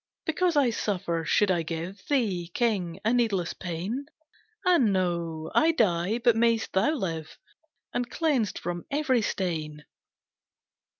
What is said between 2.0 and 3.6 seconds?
Thee, king, a needless